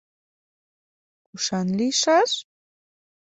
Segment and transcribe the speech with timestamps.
[1.27, 2.31] Кушан лийшаш?